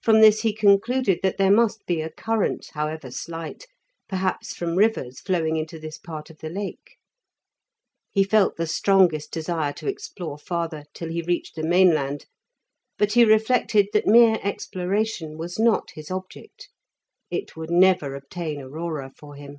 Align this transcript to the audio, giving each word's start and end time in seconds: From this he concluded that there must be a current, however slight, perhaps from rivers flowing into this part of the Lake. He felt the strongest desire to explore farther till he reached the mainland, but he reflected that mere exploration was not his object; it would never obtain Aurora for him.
From 0.00 0.20
this 0.20 0.42
he 0.42 0.52
concluded 0.52 1.18
that 1.24 1.36
there 1.36 1.50
must 1.50 1.84
be 1.84 2.00
a 2.00 2.10
current, 2.12 2.68
however 2.74 3.10
slight, 3.10 3.66
perhaps 4.08 4.54
from 4.54 4.76
rivers 4.76 5.18
flowing 5.18 5.56
into 5.56 5.80
this 5.80 5.98
part 5.98 6.30
of 6.30 6.38
the 6.38 6.48
Lake. 6.48 6.96
He 8.12 8.22
felt 8.22 8.54
the 8.56 8.68
strongest 8.68 9.32
desire 9.32 9.72
to 9.72 9.88
explore 9.88 10.38
farther 10.38 10.84
till 10.94 11.08
he 11.08 11.22
reached 11.22 11.56
the 11.56 11.64
mainland, 11.64 12.26
but 12.98 13.14
he 13.14 13.24
reflected 13.24 13.88
that 13.92 14.06
mere 14.06 14.38
exploration 14.44 15.36
was 15.36 15.58
not 15.58 15.90
his 15.96 16.08
object; 16.08 16.68
it 17.28 17.56
would 17.56 17.72
never 17.72 18.14
obtain 18.14 18.60
Aurora 18.60 19.10
for 19.10 19.34
him. 19.34 19.58